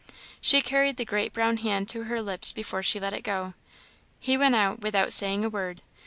She 0.41 0.63
carried 0.63 0.97
the 0.97 1.05
great 1.05 1.31
brown 1.31 1.57
hand 1.57 1.87
to 1.89 2.05
her 2.05 2.19
lips 2.21 2.51
before 2.51 2.81
she 2.81 2.99
let 2.99 3.13
it 3.13 3.21
go. 3.21 3.53
He 4.19 4.35
went, 4.35 4.79
without 4.79 5.13
saying 5.13 5.45
a 5.45 5.47
word. 5.49 5.83